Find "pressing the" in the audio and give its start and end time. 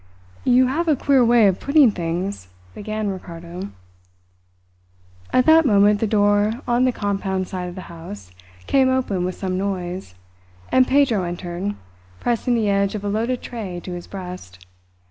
12.19-12.67